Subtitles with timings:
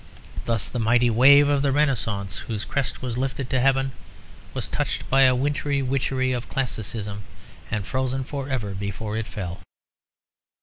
[0.45, 3.91] Thus the mighty wave of the Renaissance, whose crest was lifted to heaven,
[4.51, 7.21] was touched by a wintry witchery of classicism
[7.69, 9.59] and frozen for ever before it fell.